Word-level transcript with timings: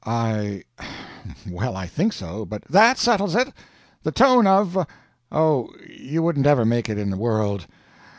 "I 0.03 0.63
well, 1.47 1.77
I 1.77 1.85
think 1.85 2.13
so, 2.13 2.43
but" 2.43 2.63
"That 2.71 2.97
settles 2.97 3.35
it. 3.35 3.53
The 4.01 4.11
tone 4.11 4.47
of 4.47 4.87
oh, 5.31 5.69
you 5.95 6.23
wouldn't 6.23 6.47
ever 6.47 6.65
make 6.65 6.89
it 6.89 6.97
in 6.97 7.11
the 7.11 7.17
world. 7.17 7.67